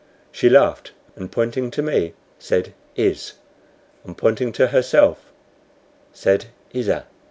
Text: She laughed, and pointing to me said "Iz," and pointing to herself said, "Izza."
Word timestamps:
She 0.31 0.49
laughed, 0.49 0.93
and 1.15 1.31
pointing 1.31 1.69
to 1.69 1.83
me 1.83 2.15
said 2.39 2.73
"Iz," 2.95 3.33
and 4.03 4.17
pointing 4.17 4.51
to 4.53 4.69
herself 4.69 5.31
said, 6.11 6.47
"Izza." 6.73 7.03